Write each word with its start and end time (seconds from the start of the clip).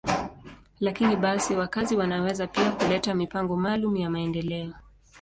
Lakini 0.79 1.15
basi, 1.15 1.55
wakazi 1.55 1.95
wanaweza 1.95 2.47
pia 2.47 2.71
kuleta 2.71 3.13
mipango 3.15 3.55
maalum 3.55 3.95
ya 3.97 4.09
maendeleo. 4.09 4.73